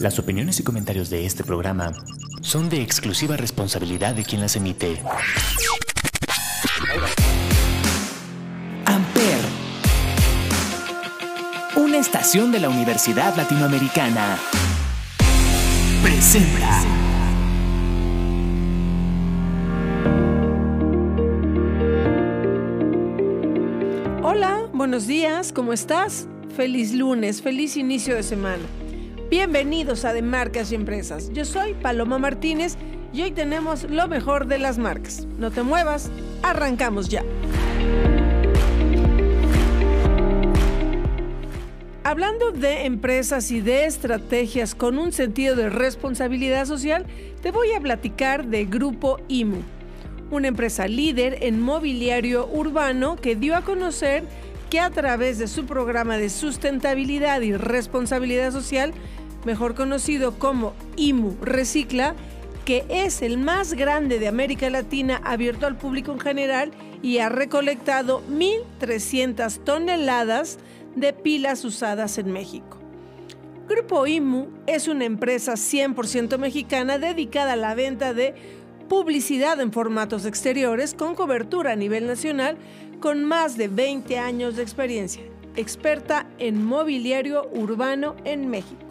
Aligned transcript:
Las 0.00 0.18
opiniones 0.18 0.60
y 0.60 0.62
comentarios 0.62 1.10
de 1.10 1.26
este 1.26 1.42
programa 1.42 1.92
son 2.42 2.68
de 2.68 2.82
exclusiva 2.82 3.36
responsabilidad 3.36 4.14
de 4.14 4.24
quien 4.24 4.40
las 4.40 4.54
emite. 4.54 5.02
Amper, 8.84 9.40
una 11.76 11.98
estación 11.98 12.52
de 12.52 12.60
la 12.60 12.68
Universidad 12.68 13.34
Latinoamericana, 13.36 14.38
presenta. 16.02 16.82
Hola, 24.22 24.68
buenos 24.72 25.06
días, 25.06 25.52
¿cómo 25.52 25.72
estás? 25.72 26.28
Feliz 26.54 26.92
lunes, 26.92 27.42
feliz 27.42 27.76
inicio 27.76 28.14
de 28.14 28.22
semana. 28.22 28.62
Bienvenidos 29.28 30.04
a 30.04 30.12
De 30.12 30.22
Marcas 30.22 30.70
y 30.70 30.76
Empresas. 30.76 31.30
Yo 31.32 31.44
soy 31.44 31.74
Paloma 31.74 32.16
Martínez 32.16 32.76
y 33.12 33.22
hoy 33.22 33.32
tenemos 33.32 33.82
lo 33.90 34.06
mejor 34.06 34.46
de 34.46 34.58
las 34.58 34.78
marcas. 34.78 35.26
No 35.36 35.50
te 35.50 35.64
muevas, 35.64 36.12
arrancamos 36.44 37.08
ya. 37.08 37.24
Hablando 42.04 42.52
de 42.52 42.84
empresas 42.84 43.50
y 43.50 43.60
de 43.60 43.86
estrategias 43.86 44.76
con 44.76 44.96
un 44.96 45.10
sentido 45.10 45.56
de 45.56 45.70
responsabilidad 45.70 46.64
social, 46.64 47.04
te 47.42 47.50
voy 47.50 47.72
a 47.72 47.80
platicar 47.80 48.46
de 48.46 48.64
Grupo 48.64 49.18
IMU, 49.26 49.58
una 50.30 50.46
empresa 50.46 50.86
líder 50.86 51.38
en 51.40 51.60
mobiliario 51.60 52.46
urbano 52.46 53.16
que 53.16 53.34
dio 53.34 53.56
a 53.56 53.62
conocer 53.62 54.22
que 54.70 54.80
a 54.80 54.90
través 54.90 55.38
de 55.38 55.48
su 55.48 55.66
programa 55.66 56.16
de 56.16 56.28
sustentabilidad 56.28 57.40
y 57.40 57.52
responsabilidad 57.52 58.52
social, 58.52 58.92
mejor 59.44 59.74
conocido 59.74 60.38
como 60.38 60.74
IMU 60.96 61.36
Recicla, 61.40 62.14
que 62.64 62.84
es 62.88 63.22
el 63.22 63.38
más 63.38 63.74
grande 63.74 64.18
de 64.18 64.26
América 64.26 64.68
Latina 64.70 65.20
abierto 65.24 65.66
al 65.66 65.78
público 65.78 66.10
en 66.12 66.18
general 66.18 66.72
y 67.00 67.18
ha 67.18 67.28
recolectado 67.28 68.22
1.300 68.28 69.62
toneladas 69.62 70.58
de 70.96 71.12
pilas 71.12 71.64
usadas 71.64 72.18
en 72.18 72.32
México. 72.32 72.78
Grupo 73.68 74.06
IMU 74.06 74.48
es 74.66 74.88
una 74.88 75.04
empresa 75.04 75.52
100% 75.52 76.38
mexicana 76.38 76.98
dedicada 76.98 77.52
a 77.52 77.56
la 77.56 77.74
venta 77.74 78.14
de 78.14 78.34
publicidad 78.88 79.60
en 79.60 79.72
formatos 79.72 80.24
exteriores 80.24 80.94
con 80.94 81.14
cobertura 81.14 81.72
a 81.72 81.76
nivel 81.76 82.06
nacional 82.06 82.56
con 83.00 83.24
más 83.24 83.56
de 83.56 83.68
20 83.68 84.18
años 84.18 84.56
de 84.56 84.62
experiencia, 84.62 85.22
experta 85.56 86.26
en 86.38 86.64
mobiliario 86.64 87.48
urbano 87.52 88.16
en 88.24 88.48
México. 88.48 88.86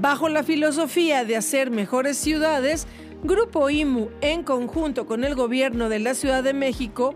Bajo 0.00 0.28
la 0.28 0.42
filosofía 0.42 1.24
de 1.24 1.36
hacer 1.36 1.70
mejores 1.70 2.16
ciudades, 2.16 2.86
Grupo 3.22 3.70
IMU, 3.70 4.10
en 4.20 4.42
conjunto 4.42 5.06
con 5.06 5.24
el 5.24 5.34
gobierno 5.34 5.88
de 5.88 5.98
la 5.98 6.14
Ciudad 6.14 6.42
de 6.42 6.52
México, 6.52 7.14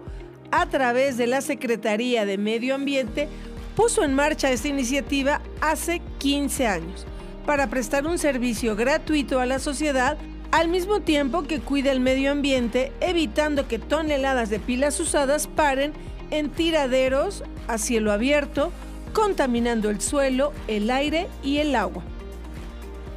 a 0.51 0.67
través 0.67 1.17
de 1.17 1.27
la 1.27 1.41
Secretaría 1.41 2.25
de 2.25 2.39
Medio 2.39 2.75
Ambiente, 2.75 3.29
puso 3.77 4.03
en 4.03 4.15
marcha 4.15 4.51
esta 4.51 4.69
iniciativa 4.69 5.43
hace 5.61 6.01
15 6.19 6.67
años 6.67 7.07
para 7.45 7.69
prestar 7.69 8.07
un 8.07 8.19
servicio 8.19 8.77
gratuito 8.77 9.41
a 9.41 9.47
la 9.47 9.59
sociedad 9.59 10.19
al 10.51 10.69
mismo 10.69 11.01
tiempo 11.01 11.43
que 11.43 11.61
cuida 11.61 11.93
el 11.93 12.01
medio 12.01 12.31
ambiente, 12.31 12.93
evitando 13.01 13.69
que 13.69 13.79
toneladas 13.79 14.49
de 14.51 14.59
pilas 14.59 14.99
usadas 14.99 15.47
paren 15.47 15.93
en 16.31 16.51
tiraderos 16.51 17.45
a 17.67 17.79
cielo 17.79 18.13
abierto, 18.13 18.73
contaminando 19.13 19.91
el 19.91 20.01
suelo, 20.01 20.53
el 20.67 20.91
aire 20.91 21.29
y 21.43 21.59
el 21.59 21.75
agua. 21.75 22.03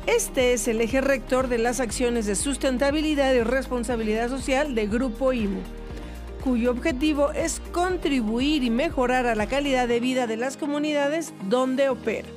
Este 0.07 0.53
es 0.53 0.67
el 0.67 0.81
eje 0.81 0.99
rector 0.99 1.47
de 1.47 1.57
las 1.57 1.79
acciones 1.79 2.25
de 2.25 2.35
sustentabilidad 2.35 3.33
y 3.33 3.41
responsabilidad 3.41 4.29
social 4.29 4.75
de 4.75 4.87
Grupo 4.87 5.31
IMU, 5.31 5.61
cuyo 6.43 6.71
objetivo 6.71 7.31
es 7.31 7.61
contribuir 7.71 8.63
y 8.63 8.71
mejorar 8.71 9.27
a 9.27 9.35
la 9.35 9.47
calidad 9.47 9.87
de 9.87 9.99
vida 9.99 10.27
de 10.27 10.37
las 10.37 10.57
comunidades 10.57 11.33
donde 11.47 11.89
opera. 11.89 12.27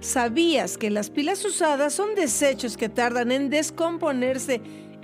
¿Sabías 0.00 0.78
que 0.78 0.90
las 0.90 1.10
pilas 1.10 1.44
usadas 1.44 1.92
son 1.92 2.14
desechos 2.14 2.76
que 2.76 2.88
tardan 2.88 3.32
en 3.32 3.50
descomponerse 3.50 4.60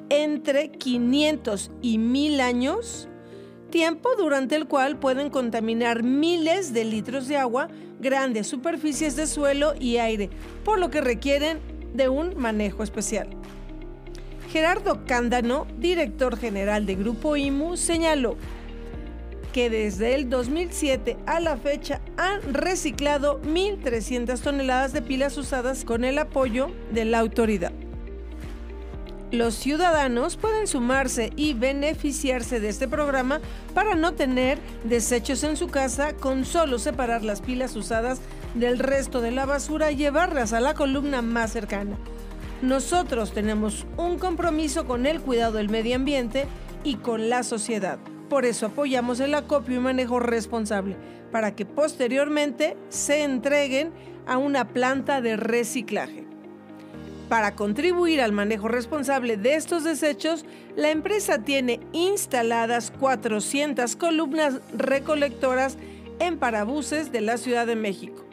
entre 0.09 0.71
500 0.71 1.73
y 1.83 1.99
1000 1.99 2.41
años? 2.41 3.09
Tiempo 3.71 4.11
durante 4.17 4.55
el 4.55 4.69
cual 4.69 5.01
pueden 5.01 5.31
contaminar 5.31 6.05
miles 6.05 6.73
de 6.73 6.85
litros 6.85 7.27
de 7.27 7.37
agua, 7.37 7.69
grandes 7.99 8.47
superficies 8.47 9.17
de 9.17 9.27
suelo 9.27 9.75
y 9.81 9.97
aire, 9.97 10.31
por 10.65 10.79
lo 10.79 10.91
que 10.91 11.01
requieren 11.01 11.59
de 11.93 12.09
un 12.09 12.37
manejo 12.37 12.85
especial. 12.85 13.29
Gerardo 14.53 15.05
Cándano, 15.07 15.67
director 15.77 16.37
general 16.37 16.87
de 16.87 16.95
Grupo 16.95 17.35
IMU, 17.35 17.77
señaló 17.77 18.37
que 19.55 19.71
desde 19.71 20.17
el 20.17 20.29
2007 20.29 21.17
a 21.27 21.39
la 21.39 21.57
fecha 21.57 22.01
han 22.17 22.53
reciclado 22.53 23.41
1.300 23.43 24.41
toneladas 24.41 24.93
de 24.93 25.01
pilas 25.01 25.39
usadas 25.39 25.85
con 25.85 26.03
el 26.03 26.19
apoyo 26.19 26.73
de 26.91 27.05
la 27.05 27.21
autoridad. 27.21 27.71
Los 29.31 29.55
ciudadanos 29.55 30.37
pueden 30.37 30.67
sumarse 30.67 31.31
y 31.37 31.55
beneficiarse 31.55 32.59
de 32.59 32.69
este 32.69 32.89
programa 32.89 33.41
para 33.75 33.95
no 33.95 34.15
tener 34.15 34.59
desechos 34.83 35.45
en 35.45 35.57
su 35.57 35.69
casa 35.69 36.15
con 36.15 36.45
solo 36.45 36.81
separar 36.81 37.23
las 37.23 37.41
pilas 37.41 37.77
usadas 37.77 38.21
del 38.55 38.81
resto 38.81 39.21
de 39.21 39.31
la 39.31 39.47
basura 39.47 39.93
y 39.93 39.97
llevarlas 39.97 40.53
a 40.53 40.59
la 40.59 40.75
columna 40.75 41.23
más 41.23 41.53
cercana. 41.53 41.97
Nosotros 42.61 43.33
tenemos 43.33 43.87
un 43.99 44.19
compromiso 44.19 44.85
con 44.85 45.07
el 45.07 45.21
cuidado 45.21 45.59
del 45.59 45.69
medio 45.69 45.95
ambiente 45.95 46.49
y 46.83 46.97
con 46.97 47.29
la 47.29 47.45
sociedad. 47.45 48.01
Por 48.35 48.47
eso 48.47 48.67
apoyamos 48.67 49.21
el 49.21 49.33
acopio 49.33 49.77
y 49.77 49.79
manejo 49.79 50.19
responsable, 50.19 50.97
para 51.31 51.55
que 51.55 51.65
posteriormente 51.65 52.77
se 52.89 53.23
entreguen 53.23 53.93
a 54.27 54.39
una 54.39 54.67
planta 54.67 55.21
de 55.21 55.37
reciclaje. 55.37 56.27
Para 57.29 57.55
contribuir 57.55 58.21
al 58.21 58.33
manejo 58.33 58.67
responsable 58.67 59.37
de 59.37 59.55
estos 59.55 59.85
desechos, 59.85 60.45
la 60.75 60.91
empresa 60.91 61.45
tiene 61.45 61.79
instaladas 61.93 62.91
400 62.99 63.95
columnas 63.95 64.59
recolectoras 64.77 65.79
en 66.19 66.37
parabuses 66.37 67.13
de 67.13 67.21
la 67.21 67.37
Ciudad 67.37 67.69
de 67.69 67.77
México. 67.77 68.27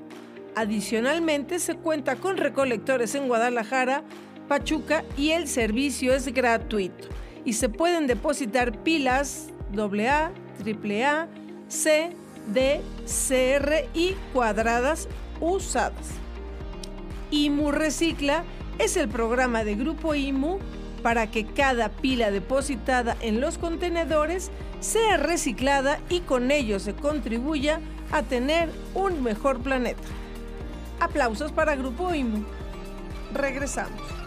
Adicionalmente, 0.56 1.60
se 1.60 1.76
cuenta 1.76 2.16
con 2.16 2.38
recolectores 2.38 3.14
en 3.14 3.28
Guadalajara, 3.28 4.02
Pachuca 4.48 5.06
y 5.16 5.30
el 5.30 5.48
servicio 5.48 6.12
es 6.12 6.34
gratuito 6.34 7.08
y 7.46 7.54
se 7.54 7.70
pueden 7.70 8.08
depositar 8.08 8.82
pilas 8.82 9.52
AA, 9.78 10.32
AAA, 10.66 11.28
C, 11.68 12.12
D, 12.48 12.82
CR 13.06 13.90
y 13.94 14.16
cuadradas 14.34 15.08
usadas. 15.40 16.12
IMU 17.32 17.72
Recicla 17.72 18.44
es 18.80 18.98
el 18.98 19.08
programa 19.08 19.64
de 19.64 19.76
Grupo 19.76 20.16
IMU 20.16 20.60
para 21.02 21.32
que 21.32 21.46
cada 21.46 21.90
pila 21.90 22.32
depositada 22.32 23.18
en 23.22 23.42
los 23.42 23.58
contenedores 23.58 24.52
sea 24.80 25.18
reciclada 25.18 26.00
y 26.10 26.22
con 26.22 26.52
ello 26.52 26.80
se 26.80 26.94
contribuya 26.94 27.80
a 28.12 28.24
tener 28.24 28.70
un 28.94 29.24
mejor 29.24 29.62
planeta. 29.62 30.04
Aplausos 31.00 31.52
para 31.52 31.76
Grupo 31.76 32.14
IMU. 32.14 32.44
Regresamos. 33.34 34.21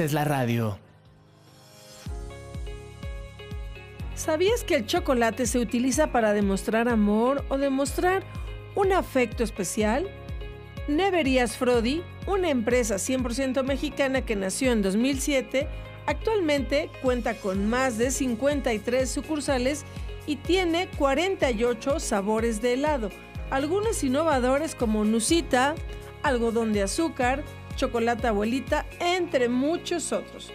Haces 0.00 0.14
la 0.14 0.24
radio. 0.24 0.78
¿Sabías 4.14 4.64
que 4.64 4.76
el 4.76 4.86
chocolate 4.86 5.44
se 5.44 5.58
utiliza 5.58 6.10
para 6.10 6.32
demostrar 6.32 6.88
amor 6.88 7.44
o 7.50 7.58
demostrar 7.58 8.22
un 8.74 8.92
afecto 8.92 9.44
especial? 9.44 10.08
Neverías 10.88 11.58
Frodi, 11.58 12.02
una 12.26 12.48
empresa 12.48 12.94
100% 12.94 13.62
mexicana 13.62 14.22
que 14.24 14.36
nació 14.36 14.72
en 14.72 14.80
2007, 14.80 15.68
actualmente 16.06 16.88
cuenta 17.02 17.34
con 17.34 17.68
más 17.68 17.98
de 17.98 18.10
53 18.10 19.10
sucursales 19.10 19.84
y 20.26 20.36
tiene 20.36 20.88
48 20.96 22.00
sabores 22.00 22.62
de 22.62 22.72
helado, 22.72 23.10
algunos 23.50 24.02
innovadores 24.02 24.74
como 24.74 25.04
Nusita, 25.04 25.74
algodón 26.22 26.72
de 26.72 26.84
azúcar, 26.84 27.44
chocolate 27.80 28.26
abuelita, 28.26 28.84
entre 28.98 29.48
muchos 29.48 30.12
otros. 30.12 30.50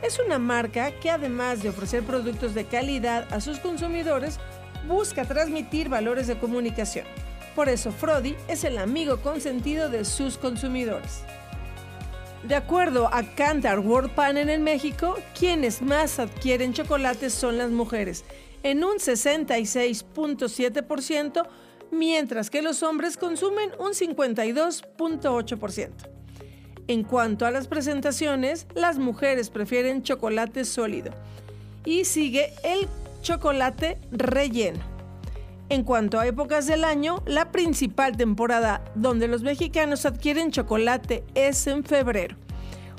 Es 0.00 0.20
una 0.24 0.38
marca 0.38 0.92
que 0.92 1.10
además 1.10 1.60
de 1.60 1.70
ofrecer 1.70 2.04
productos 2.04 2.54
de 2.54 2.66
calidad 2.66 3.26
a 3.34 3.40
sus 3.40 3.58
consumidores, 3.58 4.38
busca 4.86 5.24
transmitir 5.24 5.88
valores 5.88 6.28
de 6.28 6.38
comunicación. 6.38 7.04
Por 7.56 7.68
eso 7.68 7.90
Frodi 7.90 8.36
es 8.46 8.62
el 8.62 8.78
amigo 8.78 9.20
consentido 9.22 9.90
de 9.90 10.04
sus 10.04 10.38
consumidores. 10.38 11.24
De 12.44 12.54
acuerdo 12.54 13.12
a 13.12 13.24
Cantar 13.34 13.80
World 13.80 14.14
Panel 14.14 14.48
en 14.48 14.62
México, 14.62 15.18
quienes 15.36 15.82
más 15.82 16.20
adquieren 16.20 16.74
chocolates 16.74 17.34
son 17.34 17.58
las 17.58 17.70
mujeres, 17.70 18.24
en 18.62 18.84
un 18.84 18.98
66.7%, 18.98 21.44
mientras 21.90 22.50
que 22.50 22.62
los 22.62 22.84
hombres 22.84 23.16
consumen 23.16 23.72
un 23.80 23.94
52.8%. 23.94 26.21
En 26.88 27.04
cuanto 27.04 27.46
a 27.46 27.50
las 27.50 27.68
presentaciones, 27.68 28.66
las 28.74 28.98
mujeres 28.98 29.50
prefieren 29.50 30.02
chocolate 30.02 30.64
sólido 30.64 31.12
y 31.84 32.04
sigue 32.04 32.52
el 32.64 32.88
chocolate 33.22 33.98
relleno. 34.10 34.80
En 35.68 35.84
cuanto 35.84 36.20
a 36.20 36.26
épocas 36.26 36.66
del 36.66 36.84
año, 36.84 37.22
la 37.24 37.50
principal 37.50 38.16
temporada 38.16 38.84
donde 38.94 39.28
los 39.28 39.42
mexicanos 39.42 40.04
adquieren 40.04 40.50
chocolate 40.50 41.24
es 41.34 41.66
en 41.66 41.84
febrero, 41.84 42.36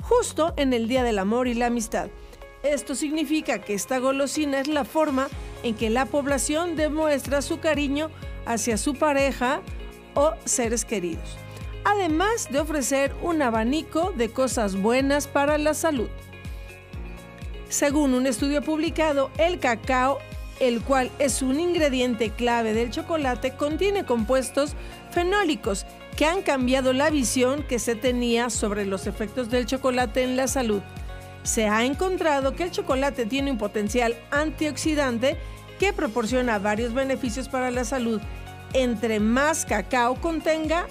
justo 0.02 0.54
en 0.56 0.72
el 0.72 0.88
Día 0.88 1.04
del 1.04 1.18
Amor 1.18 1.46
y 1.46 1.54
la 1.54 1.66
Amistad. 1.66 2.08
Esto 2.64 2.94
significa 2.94 3.60
que 3.60 3.74
esta 3.74 3.98
golosina 3.98 4.58
es 4.58 4.68
la 4.68 4.84
forma 4.84 5.28
en 5.62 5.74
que 5.74 5.90
la 5.90 6.06
población 6.06 6.74
demuestra 6.76 7.42
su 7.42 7.60
cariño 7.60 8.10
hacia 8.46 8.76
su 8.78 8.94
pareja 8.94 9.60
o 10.14 10.32
seres 10.44 10.84
queridos, 10.84 11.36
además 11.84 12.48
de 12.50 12.60
ofrecer 12.60 13.14
un 13.22 13.42
abanico 13.42 14.12
de 14.16 14.30
cosas 14.30 14.76
buenas 14.76 15.26
para 15.26 15.58
la 15.58 15.74
salud. 15.74 16.08
Según 17.68 18.14
un 18.14 18.26
estudio 18.26 18.62
publicado, 18.62 19.30
el 19.38 19.58
cacao 19.58 20.18
el 20.60 20.82
cual 20.82 21.10
es 21.18 21.42
un 21.42 21.58
ingrediente 21.58 22.30
clave 22.30 22.74
del 22.74 22.90
chocolate, 22.90 23.54
contiene 23.56 24.04
compuestos 24.04 24.74
fenólicos 25.10 25.86
que 26.16 26.26
han 26.26 26.42
cambiado 26.42 26.92
la 26.92 27.10
visión 27.10 27.64
que 27.64 27.78
se 27.78 27.96
tenía 27.96 28.50
sobre 28.50 28.86
los 28.86 29.06
efectos 29.06 29.50
del 29.50 29.66
chocolate 29.66 30.22
en 30.22 30.36
la 30.36 30.46
salud. 30.46 30.82
Se 31.42 31.68
ha 31.68 31.84
encontrado 31.84 32.54
que 32.54 32.62
el 32.62 32.70
chocolate 32.70 33.26
tiene 33.26 33.50
un 33.50 33.58
potencial 33.58 34.16
antioxidante 34.30 35.36
que 35.78 35.92
proporciona 35.92 36.58
varios 36.58 36.94
beneficios 36.94 37.48
para 37.48 37.70
la 37.70 37.84
salud. 37.84 38.20
Entre 38.72 39.20
más 39.20 39.64
cacao 39.64 40.14
contenga, 40.14 40.86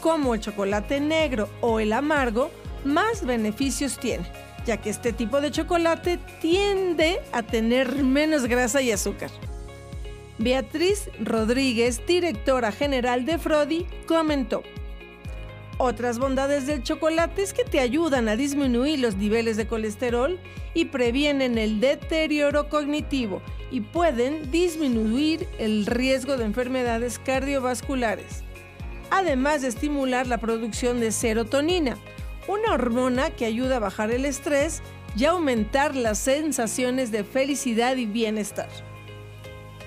como 0.00 0.34
el 0.34 0.40
chocolate 0.40 1.00
negro 1.00 1.48
o 1.60 1.80
el 1.80 1.92
amargo, 1.92 2.50
más 2.84 3.24
beneficios 3.24 3.98
tiene 3.98 4.26
ya 4.66 4.76
que 4.78 4.90
este 4.90 5.12
tipo 5.12 5.40
de 5.40 5.50
chocolate 5.50 6.18
tiende 6.40 7.20
a 7.32 7.42
tener 7.42 8.02
menos 8.02 8.46
grasa 8.46 8.82
y 8.82 8.90
azúcar. 8.90 9.30
Beatriz 10.38 11.08
Rodríguez, 11.20 12.04
directora 12.06 12.72
general 12.72 13.24
de 13.24 13.38
Frodi, 13.38 13.86
comentó, 14.06 14.62
otras 15.78 16.18
bondades 16.18 16.66
del 16.66 16.82
chocolate 16.82 17.42
es 17.42 17.52
que 17.52 17.64
te 17.64 17.80
ayudan 17.80 18.28
a 18.28 18.36
disminuir 18.36 18.98
los 18.98 19.16
niveles 19.16 19.56
de 19.56 19.66
colesterol 19.66 20.38
y 20.74 20.86
previenen 20.86 21.58
el 21.58 21.80
deterioro 21.80 22.68
cognitivo 22.68 23.42
y 23.70 23.82
pueden 23.82 24.50
disminuir 24.50 25.46
el 25.58 25.86
riesgo 25.86 26.36
de 26.36 26.44
enfermedades 26.44 27.18
cardiovasculares, 27.18 28.42
además 29.10 29.62
de 29.62 29.68
estimular 29.68 30.26
la 30.26 30.38
producción 30.38 31.00
de 31.00 31.12
serotonina, 31.12 31.96
una 32.48 32.74
hormona 32.74 33.30
que 33.30 33.44
ayuda 33.44 33.76
a 33.76 33.80
bajar 33.80 34.10
el 34.10 34.24
estrés 34.24 34.82
y 35.16 35.24
aumentar 35.24 35.94
las 35.94 36.18
sensaciones 36.18 37.10
de 37.10 37.24
felicidad 37.24 37.96
y 37.96 38.06
bienestar. 38.06 38.68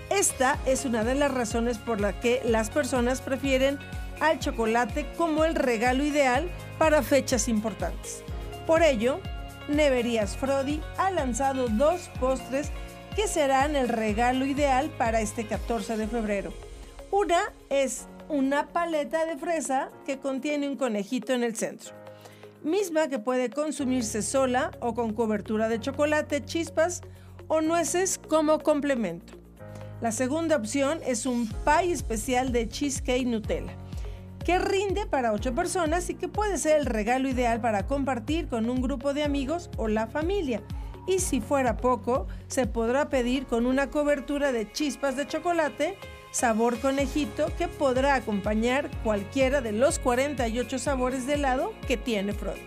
Esta 0.10 0.58
es 0.66 0.86
una 0.86 1.04
de 1.04 1.16
las 1.16 1.32
razones 1.32 1.78
por 1.78 2.02
las 2.02 2.16
que 2.16 2.42
las 2.44 2.72
personas 2.72 3.22
prefieren 3.22 3.78
al 4.20 4.40
chocolate 4.40 5.06
como 5.18 5.46
el 5.46 5.56
regalo 5.56 6.04
ideal 6.04 6.50
para 6.78 7.04
fechas 7.04 7.48
importantes. 7.48 8.24
Por 8.66 8.82
ello, 8.82 9.20
Neverías 9.68 10.36
Frodi 10.36 10.82
ha 10.98 11.12
lanzado 11.12 11.68
dos 11.70 12.10
postres 12.20 12.72
que 13.16 13.28
serán 13.28 13.76
el 13.76 13.88
regalo 13.88 14.46
ideal 14.46 14.90
para 14.98 15.22
este 15.22 15.46
14 15.46 15.96
de 15.96 16.08
febrero. 16.08 16.54
Una 17.12 17.54
es 17.70 18.06
una 18.29 18.67
paleta 18.67 19.25
de 19.25 19.38
fresa 19.38 19.89
que 20.05 20.19
contiene 20.19 20.69
un 20.69 20.77
conejito 20.77 21.33
en 21.33 21.43
el 21.43 21.55
centro 21.55 22.00
misma 22.63 23.07
que 23.07 23.19
puede 23.19 23.50
consumirse 23.50 24.21
sola 24.21 24.71
o 24.79 24.93
con 24.93 25.13
cobertura 25.13 25.69
de 25.69 25.79
chocolate, 25.79 26.43
chispas 26.43 27.01
o 27.48 27.62
nueces 27.62 28.19
como 28.27 28.59
complemento. 28.59 29.33
La 30.01 30.12
segunda 30.12 30.55
opción 30.55 31.00
es 31.05 31.25
un 31.25 31.48
pie 31.48 31.91
especial 31.91 32.51
de 32.51 32.67
cheesecake 32.67 33.25
Nutella, 33.25 33.74
que 34.45 34.59
rinde 34.59 35.05
para 35.05 35.33
8 35.33 35.53
personas 35.53 36.09
y 36.09 36.15
que 36.15 36.27
puede 36.27 36.57
ser 36.57 36.79
el 36.79 36.86
regalo 36.86 37.27
ideal 37.27 37.59
para 37.59 37.86
compartir 37.86 38.48
con 38.48 38.69
un 38.69 38.81
grupo 38.81 39.13
de 39.13 39.24
amigos 39.24 39.69
o 39.77 39.88
la 39.88 40.07
familia. 40.07 40.62
Y 41.07 41.19
si 41.19 41.41
fuera 41.41 41.77
poco, 41.77 42.27
se 42.48 42.67
podrá 42.67 43.09
pedir 43.09 43.45
con 43.45 43.65
una 43.65 43.89
cobertura 43.89 44.51
de 44.51 44.71
chispas 44.71 45.15
de 45.15 45.27
chocolate 45.27 45.98
sabor 46.31 46.79
conejito 46.79 47.51
que 47.57 47.67
podrá 47.67 48.15
acompañar 48.15 48.89
cualquiera 49.03 49.62
de 49.62 49.71
los 49.71 50.00
48 50.00 50.79
sabores 50.79 51.25
de 51.25 51.33
helado 51.33 51.74
que 51.88 51.98
tiene 51.98 52.33
Frodi. 52.33 52.62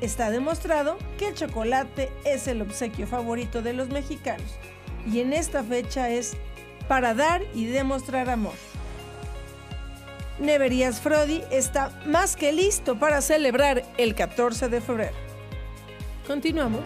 Está 0.00 0.30
demostrado 0.30 0.98
que 1.18 1.28
el 1.28 1.34
chocolate 1.34 2.10
es 2.24 2.48
el 2.48 2.62
obsequio 2.62 3.06
favorito 3.06 3.62
de 3.62 3.72
los 3.72 3.88
mexicanos 3.88 4.46
y 5.10 5.20
en 5.20 5.32
esta 5.32 5.62
fecha 5.62 6.10
es 6.10 6.36
para 6.88 7.14
dar 7.14 7.42
y 7.54 7.66
demostrar 7.66 8.28
amor. 8.28 8.54
Neverías 10.38 11.00
Frodi 11.00 11.42
está 11.50 11.90
más 12.04 12.36
que 12.36 12.52
listo 12.52 12.98
para 12.98 13.22
celebrar 13.22 13.84
el 13.96 14.14
14 14.14 14.68
de 14.68 14.80
febrero. 14.82 15.16
Continuamos. 16.26 16.82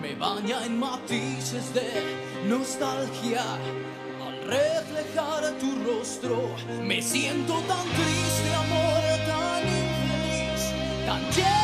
Me 0.00 0.14
baña 0.16 0.64
en 0.66 0.78
matices 0.78 1.72
de 1.72 1.88
nostalgia. 2.48 3.42
Al 4.26 4.36
reflejar 4.46 5.52
tu 5.60 5.74
rostro, 5.84 6.54
me 6.82 7.00
siento 7.00 7.54
tan 7.70 7.86
triste, 7.98 8.54
amor, 8.64 9.02
tan 9.30 9.62
infeliz, 9.80 10.62
tan 11.06 11.22
lleno 11.32 11.63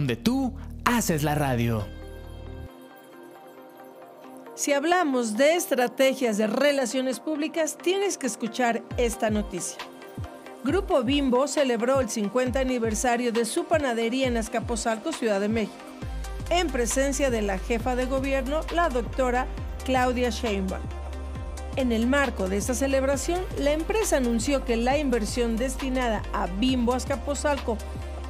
donde 0.00 0.16
tú 0.16 0.54
haces 0.86 1.22
la 1.22 1.34
radio. 1.34 1.86
Si 4.54 4.72
hablamos 4.72 5.36
de 5.36 5.56
estrategias 5.56 6.38
de 6.38 6.46
relaciones 6.46 7.20
públicas, 7.20 7.76
tienes 7.76 8.16
que 8.16 8.26
escuchar 8.26 8.82
esta 8.96 9.28
noticia. 9.28 9.76
Grupo 10.64 11.02
Bimbo 11.02 11.46
celebró 11.46 12.00
el 12.00 12.08
50 12.08 12.60
aniversario 12.60 13.30
de 13.30 13.44
su 13.44 13.66
panadería 13.66 14.26
en 14.26 14.38
Azcapotzalco, 14.38 15.12
Ciudad 15.12 15.38
de 15.38 15.50
México, 15.50 15.74
en 16.48 16.68
presencia 16.68 17.28
de 17.28 17.42
la 17.42 17.58
jefa 17.58 17.94
de 17.94 18.06
gobierno, 18.06 18.60
la 18.74 18.88
doctora 18.88 19.46
Claudia 19.84 20.30
Sheinbaum. 20.30 20.80
En 21.76 21.92
el 21.92 22.06
marco 22.06 22.48
de 22.48 22.56
esta 22.56 22.72
celebración, 22.72 23.42
la 23.58 23.72
empresa 23.72 24.16
anunció 24.16 24.64
que 24.64 24.78
la 24.78 24.96
inversión 24.96 25.58
destinada 25.58 26.22
a 26.32 26.46
Bimbo 26.46 26.94
Azcapotzalco 26.94 27.76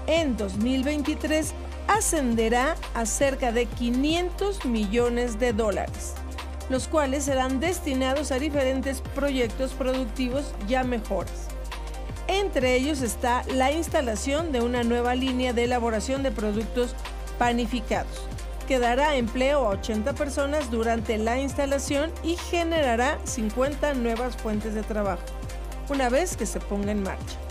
en 0.06 0.36
2023 0.36 1.52
ascenderá 1.88 2.76
a 2.94 3.04
cerca 3.06 3.52
de 3.52 3.66
500 3.66 4.64
millones 4.64 5.38
de 5.38 5.52
dólares, 5.52 6.14
los 6.68 6.86
cuales 6.86 7.24
serán 7.24 7.58
destinados 7.58 8.30
a 8.30 8.38
diferentes 8.38 9.00
proyectos 9.14 9.72
productivos 9.72 10.54
ya 10.68 10.84
mejores. 10.84 11.48
Entre 12.28 12.76
ellos 12.76 13.02
está 13.02 13.42
la 13.52 13.72
instalación 13.72 14.52
de 14.52 14.60
una 14.60 14.84
nueva 14.84 15.16
línea 15.16 15.52
de 15.52 15.64
elaboración 15.64 16.22
de 16.22 16.30
productos 16.30 16.94
panificados, 17.38 18.22
que 18.68 18.78
dará 18.78 19.16
empleo 19.16 19.66
a 19.66 19.70
80 19.70 20.12
personas 20.12 20.70
durante 20.70 21.18
la 21.18 21.40
instalación 21.40 22.12
y 22.22 22.36
generará 22.36 23.18
50 23.24 23.94
nuevas 23.94 24.36
fuentes 24.36 24.74
de 24.74 24.84
trabajo, 24.84 25.24
una 25.88 26.08
vez 26.08 26.36
que 26.36 26.46
se 26.46 26.60
ponga 26.60 26.92
en 26.92 27.02
marcha. 27.02 27.49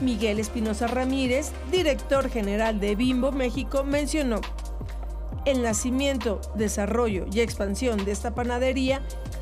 Miguel 0.00 0.38
Espinosa 0.38 0.86
Ramírez, 0.86 1.52
director 1.70 2.28
general 2.30 2.80
de 2.80 2.94
Bimbo 2.94 3.32
México, 3.32 3.84
mencionó, 3.84 4.40
el 5.44 5.62
nacimiento, 5.62 6.40
desarrollo 6.54 7.24
y 7.32 7.40
expansión 7.40 8.04
de 8.04 8.12
esta 8.12 8.34
panadería 8.34 9.00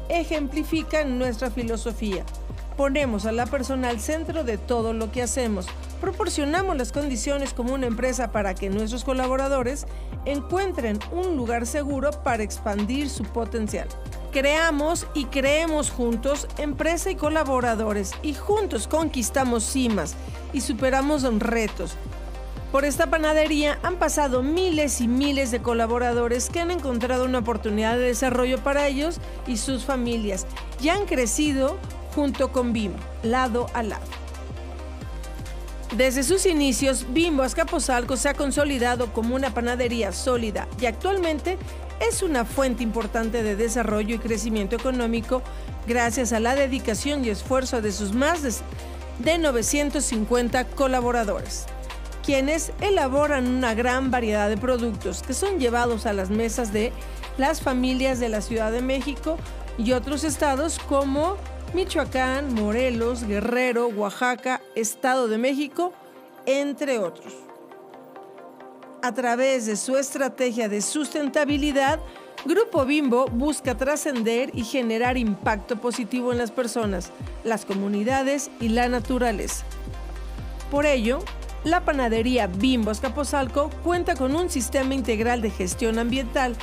ejemplifican 0.08 1.18
nuestra 1.18 1.50
filosofía. 1.50 2.24
Ponemos 2.76 3.26
a 3.26 3.32
la 3.32 3.46
persona 3.46 3.88
al 3.88 4.00
centro 4.00 4.44
de 4.44 4.58
todo 4.58 4.92
lo 4.92 5.10
que 5.10 5.22
hacemos. 5.22 5.66
Proporcionamos 6.00 6.76
las 6.76 6.92
condiciones 6.92 7.54
como 7.54 7.74
una 7.74 7.86
empresa 7.86 8.30
para 8.30 8.54
que 8.54 8.68
nuestros 8.68 9.02
colaboradores 9.02 9.86
encuentren 10.26 10.98
un 11.10 11.36
lugar 11.36 11.66
seguro 11.66 12.10
para 12.22 12.42
expandir 12.42 13.08
su 13.08 13.24
potencial. 13.24 13.88
Creamos 14.36 15.06
y 15.14 15.24
creemos 15.24 15.90
juntos 15.90 16.46
empresa 16.58 17.10
y 17.10 17.14
colaboradores 17.14 18.12
y 18.22 18.34
juntos 18.34 18.86
conquistamos 18.86 19.64
cimas 19.64 20.14
y 20.52 20.60
superamos 20.60 21.22
retos. 21.40 21.96
Por 22.70 22.84
esta 22.84 23.08
panadería 23.08 23.78
han 23.82 23.96
pasado 23.96 24.42
miles 24.42 25.00
y 25.00 25.08
miles 25.08 25.50
de 25.52 25.62
colaboradores 25.62 26.50
que 26.50 26.60
han 26.60 26.70
encontrado 26.70 27.24
una 27.24 27.38
oportunidad 27.38 27.96
de 27.96 28.08
desarrollo 28.08 28.62
para 28.62 28.86
ellos 28.88 29.20
y 29.46 29.56
sus 29.56 29.86
familias 29.86 30.46
y 30.82 30.90
han 30.90 31.06
crecido 31.06 31.78
junto 32.14 32.52
con 32.52 32.74
Bimbo, 32.74 32.98
lado 33.22 33.68
a 33.72 33.82
lado. 33.82 34.04
Desde 35.96 36.22
sus 36.24 36.44
inicios, 36.44 37.06
Bimbo 37.08 37.42
Azcapotzalco 37.42 38.18
se 38.18 38.28
ha 38.28 38.34
consolidado 38.34 39.14
como 39.14 39.34
una 39.34 39.54
panadería 39.54 40.12
sólida 40.12 40.68
y 40.78 40.84
actualmente 40.84 41.56
es 42.00 42.22
una 42.22 42.44
fuente 42.44 42.82
importante 42.82 43.42
de 43.42 43.56
desarrollo 43.56 44.14
y 44.14 44.18
crecimiento 44.18 44.76
económico 44.76 45.42
gracias 45.86 46.32
a 46.32 46.40
la 46.40 46.54
dedicación 46.54 47.24
y 47.24 47.30
esfuerzo 47.30 47.80
de 47.80 47.92
sus 47.92 48.12
más 48.12 48.42
de, 48.42 48.52
de 49.18 49.38
950 49.38 50.64
colaboradores, 50.68 51.66
quienes 52.24 52.72
elaboran 52.80 53.46
una 53.46 53.74
gran 53.74 54.10
variedad 54.10 54.48
de 54.48 54.56
productos 54.56 55.22
que 55.22 55.34
son 55.34 55.58
llevados 55.58 56.06
a 56.06 56.12
las 56.12 56.30
mesas 56.30 56.72
de 56.72 56.92
las 57.38 57.60
familias 57.60 58.18
de 58.18 58.28
la 58.28 58.40
Ciudad 58.40 58.72
de 58.72 58.82
México 58.82 59.38
y 59.78 59.92
otros 59.92 60.24
estados 60.24 60.78
como 60.78 61.36
Michoacán, 61.74 62.54
Morelos, 62.54 63.24
Guerrero, 63.24 63.88
Oaxaca, 63.88 64.62
Estado 64.74 65.28
de 65.28 65.38
México, 65.38 65.92
entre 66.46 66.98
otros. 66.98 67.45
A 69.02 69.12
través 69.12 69.66
de 69.66 69.76
su 69.76 69.96
estrategia 69.98 70.68
de 70.68 70.80
sustentabilidad, 70.80 72.00
Grupo 72.44 72.84
Bimbo 72.84 73.26
busca 73.26 73.76
trascender 73.76 74.50
y 74.54 74.64
generar 74.64 75.16
impacto 75.18 75.76
positivo 75.76 76.32
en 76.32 76.38
las 76.38 76.50
personas, 76.50 77.12
las 77.44 77.66
comunidades 77.66 78.50
y 78.60 78.68
la 78.68 78.88
naturaleza. 78.88 79.64
Por 80.70 80.86
ello, 80.86 81.20
la 81.64 81.84
panadería 81.84 82.46
Bimbo 82.46 82.90
Escaposalco 82.90 83.70
cuenta 83.84 84.14
con 84.14 84.34
un 84.34 84.48
sistema 84.48 84.94
integral 84.94 85.42
de 85.42 85.50
gestión 85.50 85.98
ambiental, 85.98 86.56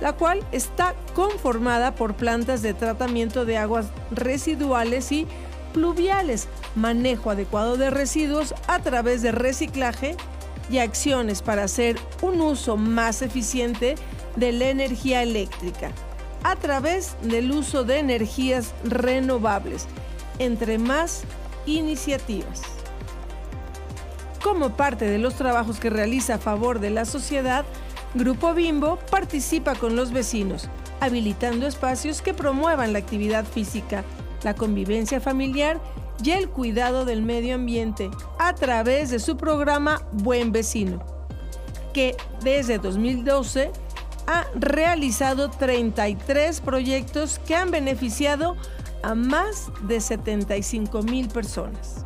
la 0.00 0.12
cual 0.12 0.44
está 0.52 0.94
conformada 1.14 1.94
por 1.94 2.14
plantas 2.14 2.62
de 2.62 2.74
tratamiento 2.74 3.44
de 3.44 3.56
aguas 3.56 3.86
residuales 4.10 5.10
y 5.10 5.26
pluviales, 5.72 6.48
manejo 6.74 7.30
adecuado 7.30 7.76
de 7.76 7.90
residuos 7.90 8.54
a 8.66 8.78
través 8.80 9.22
de 9.22 9.32
reciclaje 9.32 10.16
y 10.70 10.78
acciones 10.78 11.42
para 11.42 11.64
hacer 11.64 11.98
un 12.22 12.40
uso 12.40 12.76
más 12.76 13.22
eficiente 13.22 13.96
de 14.36 14.52
la 14.52 14.68
energía 14.68 15.22
eléctrica 15.22 15.92
a 16.42 16.56
través 16.56 17.16
del 17.22 17.50
uso 17.50 17.84
de 17.84 17.98
energías 17.98 18.74
renovables, 18.84 19.86
entre 20.38 20.78
más 20.78 21.24
iniciativas. 21.66 22.62
Como 24.42 24.70
parte 24.76 25.04
de 25.04 25.18
los 25.18 25.34
trabajos 25.34 25.80
que 25.80 25.90
realiza 25.90 26.36
a 26.36 26.38
favor 26.38 26.78
de 26.78 26.90
la 26.90 27.04
sociedad, 27.04 27.64
Grupo 28.14 28.54
Bimbo 28.54 28.98
participa 29.10 29.74
con 29.74 29.96
los 29.96 30.12
vecinos, 30.12 30.68
habilitando 31.00 31.66
espacios 31.66 32.22
que 32.22 32.34
promuevan 32.34 32.92
la 32.92 33.00
actividad 33.00 33.44
física, 33.44 34.04
la 34.42 34.54
convivencia 34.54 35.20
familiar 35.20 35.80
y 36.22 36.30
el 36.32 36.48
cuidado 36.48 37.04
del 37.04 37.22
medio 37.22 37.54
ambiente 37.54 38.10
a 38.38 38.54
través 38.54 39.10
de 39.10 39.18
su 39.18 39.36
programa 39.36 40.02
Buen 40.12 40.52
Vecino, 40.52 41.04
que 41.92 42.16
desde 42.42 42.78
2012 42.78 43.70
ha 44.26 44.46
realizado 44.54 45.48
33 45.48 46.60
proyectos 46.60 47.38
que 47.38 47.54
han 47.54 47.70
beneficiado 47.70 48.56
a 49.02 49.14
más 49.14 49.70
de 49.82 50.00
75 50.00 51.02
mil 51.02 51.28
personas. 51.28 52.04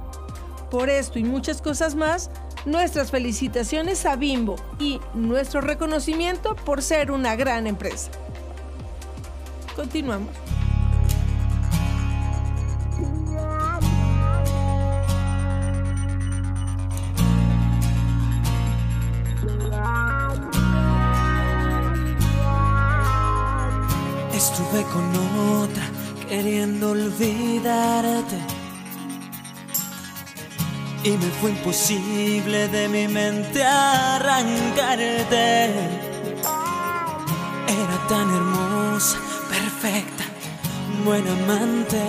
Por 0.71 0.89
esto 0.89 1.19
y 1.19 1.25
muchas 1.25 1.61
cosas 1.61 1.95
más, 1.95 2.31
nuestras 2.65 3.11
felicitaciones 3.11 4.07
a 4.07 4.17
Bimbo 4.17 4.57
y 4.79 5.01
nuestro 5.15 5.61
reconocimiento 5.61 6.55
por 6.55 6.83
ser 6.83 7.11
una 7.11 7.35
gran 7.35 7.67
empresa. 7.67 8.11
Continuamos. 9.75 10.52
Con 24.91 25.05
otra 25.63 25.85
queriendo 26.29 26.91
olvidarte. 26.91 28.37
Y 31.05 31.11
me 31.11 31.27
fue 31.41 31.51
imposible 31.51 32.67
de 32.69 32.89
mi 32.89 33.07
mente 33.07 33.65
arrancarte. 33.65 35.67
Era 37.69 38.09
tan 38.09 38.29
hermosa, 38.35 39.19
perfecta, 39.49 40.25
buena 41.05 41.31
amante, 41.33 42.01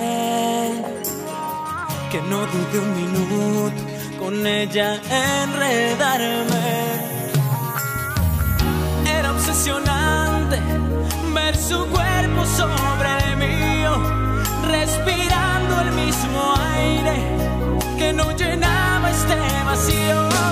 que 2.11 2.21
no 2.23 2.47
dudé 2.47 2.79
un 2.79 2.95
minuto 2.95 3.83
con 4.19 4.47
ella 4.47 4.99
enredarme. 5.43 6.81
Era 9.05 9.31
obsesionante 9.31 10.59
ver 11.33 11.55
su 11.55 11.85
cuerpo 11.87 12.12
sobre 12.45 13.09
el 13.25 13.37
mío, 13.37 13.91
respirando 14.67 15.81
el 15.81 15.91
mismo 15.93 16.53
aire 16.75 17.15
que 17.97 18.13
no 18.13 18.31
llenaba 18.35 19.09
este 19.09 19.35
vacío 19.65 20.42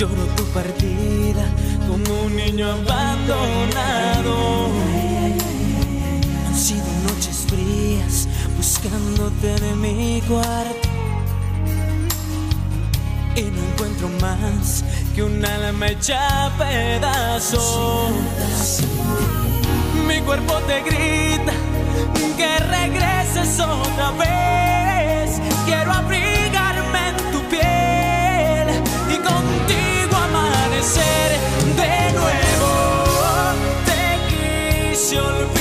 lloro 0.00 0.24
tu 0.34 0.44
partida 0.54 1.44
como 1.86 2.22
un 2.22 2.34
niño 2.34 2.72
abandonado. 2.72 4.34
Han 6.46 6.56
sido 6.56 6.86
noches 7.06 7.44
frías 7.46 8.26
buscándote 8.56 9.56
en 9.56 9.80
mi 9.82 10.22
cuarto. 10.22 10.88
Y 13.36 13.42
no 13.42 13.60
encuentro 13.72 14.08
más 14.22 14.82
que 15.14 15.22
un 15.22 15.44
alma 15.44 15.88
hecha 15.88 16.50
pedazos. 16.56 18.12
Mi 20.08 20.18
cuerpo 20.22 20.54
te 20.66 20.80
grita 20.80 21.52
que 22.38 22.58
regreses 22.58 23.60
otra 23.60 24.12
vez. 24.12 25.42
Quiero 25.66 25.92
abrigarme 25.92 26.29
amanecer 30.80 31.30
de 31.76 32.12
nuevo. 32.14 32.72
Te 33.84 34.02
quise 34.30 35.20
olvidar, 35.20 35.59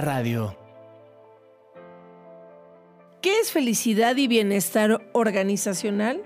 radio. 0.00 0.56
¿Qué 3.22 3.38
es 3.40 3.52
felicidad 3.52 4.16
y 4.16 4.28
bienestar 4.28 5.06
organizacional? 5.12 6.22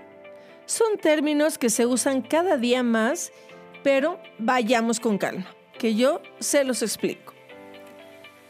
Son 0.65 0.97
términos 0.97 1.57
que 1.57 1.69
se 1.69 1.85
usan 1.85 2.21
cada 2.21 2.57
día 2.57 2.83
más, 2.83 3.31
pero 3.83 4.19
vayamos 4.39 4.99
con 4.99 5.17
calma, 5.17 5.53
que 5.77 5.95
yo 5.95 6.21
se 6.39 6.63
los 6.63 6.81
explico. 6.81 7.33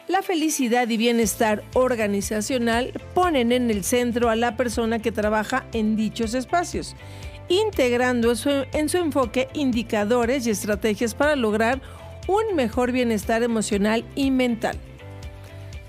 La 0.07 0.21
felicidad 0.21 0.87
y 0.89 0.97
bienestar 0.97 1.63
organizacional 1.73 2.93
ponen 3.15 3.51
en 3.51 3.71
el 3.71 3.83
centro 3.83 4.29
a 4.29 4.35
la 4.35 4.55
persona 4.55 4.99
que 4.99 5.11
trabaja 5.11 5.65
en 5.73 5.95
dichos 5.95 6.35
espacios, 6.35 6.95
integrando 7.49 8.33
en 8.73 8.89
su 8.89 8.97
enfoque 8.97 9.47
indicadores 9.53 10.45
y 10.45 10.51
estrategias 10.51 11.15
para 11.15 11.35
lograr 11.35 11.81
un 12.27 12.55
mejor 12.55 12.91
bienestar 12.91 13.41
emocional 13.41 14.05
y 14.15 14.29
mental. 14.29 14.77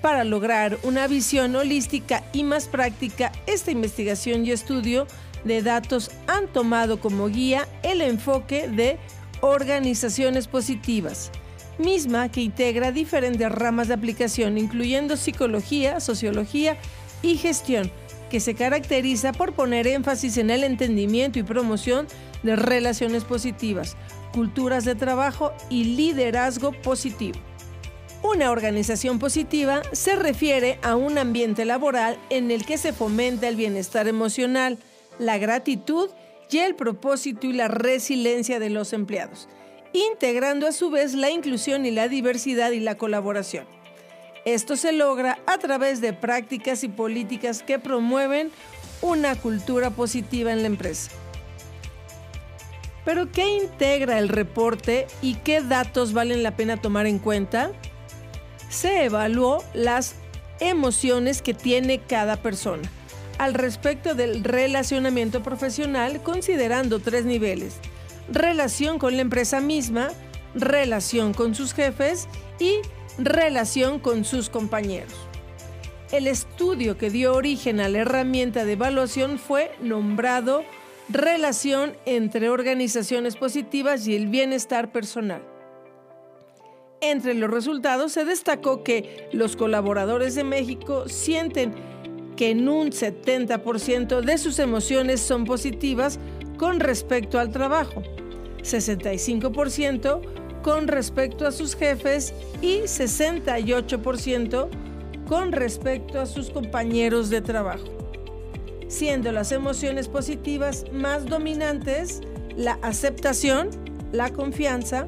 Para 0.06 0.22
lograr 0.22 0.78
una 0.84 1.08
visión 1.08 1.56
holística 1.56 2.22
y 2.32 2.44
más 2.44 2.68
práctica, 2.68 3.32
esta 3.48 3.72
investigación 3.72 4.46
y 4.46 4.52
estudio 4.52 5.08
de 5.42 5.62
datos 5.62 6.12
han 6.28 6.46
tomado 6.46 7.00
como 7.00 7.26
guía 7.26 7.66
el 7.82 8.00
enfoque 8.00 8.68
de 8.68 9.00
organizaciones 9.40 10.46
positivas 10.46 11.32
misma 11.78 12.30
que 12.30 12.40
integra 12.40 12.92
diferentes 12.92 13.50
ramas 13.50 13.88
de 13.88 13.94
aplicación, 13.94 14.58
incluyendo 14.58 15.16
psicología, 15.16 15.98
sociología 15.98 16.76
y 17.20 17.36
gestión, 17.36 17.90
que 18.30 18.38
se 18.38 18.54
caracteriza 18.54 19.32
por 19.32 19.54
poner 19.54 19.88
énfasis 19.88 20.36
en 20.36 20.50
el 20.50 20.62
entendimiento 20.62 21.40
y 21.40 21.42
promoción 21.42 22.06
de 22.44 22.54
relaciones 22.54 23.24
positivas, 23.24 23.96
culturas 24.32 24.84
de 24.84 24.94
trabajo 24.94 25.52
y 25.68 25.82
liderazgo 25.96 26.70
positivo. 26.70 27.40
Una 28.22 28.50
organización 28.50 29.18
positiva 29.18 29.82
se 29.92 30.16
refiere 30.16 30.78
a 30.82 30.96
un 30.96 31.18
ambiente 31.18 31.64
laboral 31.64 32.18
en 32.30 32.50
el 32.50 32.66
que 32.66 32.78
se 32.78 32.92
fomenta 32.92 33.48
el 33.48 33.56
bienestar 33.56 34.08
emocional, 34.08 34.78
la 35.18 35.38
gratitud 35.38 36.10
y 36.50 36.58
el 36.58 36.74
propósito 36.74 37.46
y 37.46 37.52
la 37.52 37.68
resiliencia 37.68 38.58
de 38.58 38.70
los 38.70 38.92
empleados 38.92 39.48
integrando 39.96 40.66
a 40.66 40.72
su 40.72 40.90
vez 40.90 41.14
la 41.14 41.30
inclusión 41.30 41.86
y 41.86 41.90
la 41.90 42.08
diversidad 42.08 42.70
y 42.72 42.80
la 42.80 42.96
colaboración. 42.96 43.66
Esto 44.44 44.76
se 44.76 44.92
logra 44.92 45.38
a 45.46 45.58
través 45.58 46.00
de 46.00 46.12
prácticas 46.12 46.84
y 46.84 46.88
políticas 46.88 47.62
que 47.62 47.78
promueven 47.78 48.50
una 49.02 49.34
cultura 49.34 49.90
positiva 49.90 50.52
en 50.52 50.62
la 50.62 50.68
empresa. 50.68 51.10
Pero 53.04 53.30
¿qué 53.30 53.46
integra 53.56 54.18
el 54.18 54.28
reporte 54.28 55.06
y 55.22 55.34
qué 55.36 55.60
datos 55.60 56.12
valen 56.12 56.42
la 56.42 56.56
pena 56.56 56.76
tomar 56.76 57.06
en 57.06 57.18
cuenta? 57.18 57.72
Se 58.68 59.04
evaluó 59.04 59.62
las 59.74 60.14
emociones 60.60 61.42
que 61.42 61.54
tiene 61.54 62.00
cada 62.00 62.36
persona 62.36 62.90
al 63.38 63.54
respecto 63.54 64.14
del 64.14 64.42
relacionamiento 64.44 65.42
profesional 65.42 66.22
considerando 66.22 67.00
tres 67.00 67.26
niveles 67.26 67.74
relación 68.28 68.98
con 68.98 69.14
la 69.16 69.22
empresa 69.22 69.60
misma, 69.60 70.08
relación 70.54 71.32
con 71.32 71.54
sus 71.54 71.74
jefes 71.74 72.28
y 72.58 72.78
relación 73.18 73.98
con 73.98 74.24
sus 74.24 74.50
compañeros. 74.50 75.14
El 76.12 76.26
estudio 76.26 76.96
que 76.96 77.10
dio 77.10 77.34
origen 77.34 77.80
a 77.80 77.88
la 77.88 77.98
herramienta 77.98 78.64
de 78.64 78.72
evaluación 78.72 79.38
fue 79.38 79.72
nombrado 79.80 80.64
Relación 81.08 81.96
entre 82.04 82.50
organizaciones 82.50 83.36
positivas 83.36 84.08
y 84.08 84.16
el 84.16 84.26
bienestar 84.26 84.90
personal. 84.90 85.40
Entre 87.10 87.34
los 87.34 87.48
resultados 87.48 88.10
se 88.10 88.24
destacó 88.24 88.82
que 88.82 89.28
los 89.32 89.54
colaboradores 89.54 90.34
de 90.34 90.42
México 90.42 91.08
sienten 91.08 91.72
que 92.34 92.50
en 92.50 92.68
un 92.68 92.90
70% 92.90 94.22
de 94.22 94.38
sus 94.38 94.58
emociones 94.58 95.20
son 95.20 95.44
positivas 95.44 96.18
con 96.58 96.80
respecto 96.80 97.38
al 97.38 97.52
trabajo, 97.52 98.02
65% 98.62 100.20
con 100.62 100.88
respecto 100.88 101.46
a 101.46 101.52
sus 101.52 101.76
jefes 101.76 102.34
y 102.60 102.80
68% 102.80 104.68
con 105.28 105.52
respecto 105.52 106.20
a 106.20 106.26
sus 106.26 106.50
compañeros 106.50 107.30
de 107.30 107.40
trabajo, 107.40 107.86
siendo 108.88 109.30
las 109.30 109.52
emociones 109.52 110.08
positivas 110.08 110.84
más 110.92 111.26
dominantes 111.26 112.20
la 112.56 112.80
aceptación, 112.82 113.70
la 114.10 114.32
confianza, 114.32 115.06